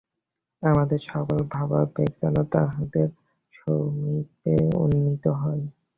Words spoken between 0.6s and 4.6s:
আমাদের সকল ভাবাবেগ যেন তাঁহারই সমীপে